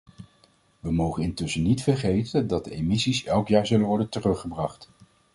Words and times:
We 0.79 0.91
mogen 0.91 1.23
intussen 1.23 1.61
niet 1.63 1.83
vergeten 1.83 2.47
dat 2.47 2.63
de 2.63 2.71
emissies 2.71 3.23
elk 3.23 3.47
jaar 3.47 3.67
zullen 3.67 3.85
worden 3.85 4.09
teruggebracht. 4.09 4.89